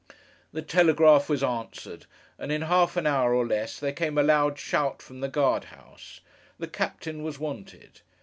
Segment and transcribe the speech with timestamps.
[0.51, 2.07] The telegraph was answered,
[2.39, 5.65] and in half an hour or less, there came a loud shout from the guard
[5.65, 6.21] house.
[6.57, 8.01] The captain was wanted.